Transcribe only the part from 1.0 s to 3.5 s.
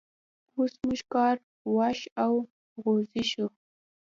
کار واښ او غوزی شو.